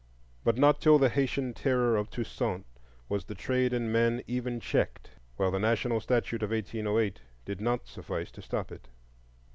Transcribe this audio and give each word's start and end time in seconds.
But 0.43 0.57
not 0.57 0.81
till 0.81 0.97
the 0.97 1.09
Haytian 1.09 1.53
Terror 1.53 1.95
of 1.95 2.09
Toussaint 2.09 2.65
was 3.07 3.23
the 3.25 3.35
trade 3.35 3.71
in 3.71 3.91
men 3.91 4.23
even 4.25 4.59
checked; 4.59 5.11
while 5.37 5.51
the 5.51 5.59
national 5.59 6.01
statute 6.01 6.41
of 6.41 6.49
1808 6.49 7.19
did 7.45 7.61
not 7.61 7.85
suffice 7.85 8.31
to 8.31 8.41
stop 8.41 8.71
it. 8.71 8.87